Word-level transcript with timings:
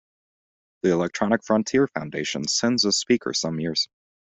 The 0.81 0.89
Electronic 0.91 1.43
Frontier 1.45 1.85
Foundation 1.85 2.47
sends 2.47 2.85
a 2.85 2.91
speaker 2.91 3.35
some 3.35 3.59
years. 3.59 3.87